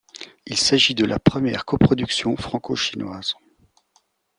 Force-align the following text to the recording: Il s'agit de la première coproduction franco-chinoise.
Il 0.47 0.57
s'agit 0.57 0.95
de 0.95 1.05
la 1.05 1.19
première 1.19 1.63
coproduction 1.63 2.35
franco-chinoise. 2.35 3.35